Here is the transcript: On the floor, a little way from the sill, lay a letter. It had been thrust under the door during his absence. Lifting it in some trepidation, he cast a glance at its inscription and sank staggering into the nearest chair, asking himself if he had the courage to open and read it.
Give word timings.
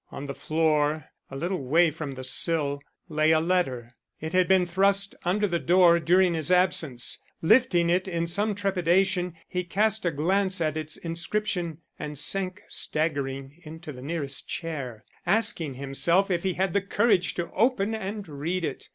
On 0.09 0.25
the 0.25 0.33
floor, 0.33 1.09
a 1.29 1.35
little 1.35 1.63
way 1.63 1.91
from 1.91 2.15
the 2.15 2.23
sill, 2.23 2.81
lay 3.07 3.29
a 3.29 3.39
letter. 3.39 3.93
It 4.19 4.33
had 4.33 4.47
been 4.47 4.65
thrust 4.65 5.13
under 5.25 5.47
the 5.47 5.59
door 5.59 5.99
during 5.99 6.33
his 6.33 6.51
absence. 6.51 7.21
Lifting 7.43 7.87
it 7.91 8.07
in 8.07 8.25
some 8.25 8.55
trepidation, 8.55 9.35
he 9.47 9.63
cast 9.63 10.03
a 10.03 10.09
glance 10.09 10.59
at 10.59 10.75
its 10.75 10.97
inscription 10.97 11.81
and 11.99 12.17
sank 12.17 12.63
staggering 12.67 13.59
into 13.63 13.91
the 13.91 14.01
nearest 14.01 14.47
chair, 14.49 15.05
asking 15.27 15.75
himself 15.75 16.31
if 16.31 16.41
he 16.41 16.53
had 16.55 16.73
the 16.73 16.81
courage 16.81 17.35
to 17.35 17.51
open 17.51 17.93
and 17.93 18.27
read 18.27 18.65
it. 18.65 18.89